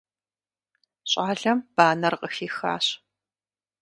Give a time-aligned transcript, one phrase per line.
[1.11, 2.85] Щӏалэм банэр къыхихащ.